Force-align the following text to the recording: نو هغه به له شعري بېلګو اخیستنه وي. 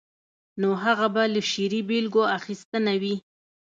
نو 0.61 0.69
هغه 0.83 1.07
به 1.13 1.23
له 1.33 1.41
شعري 1.51 1.81
بېلګو 1.89 2.23
اخیستنه 2.37 2.93
وي. 3.01 3.15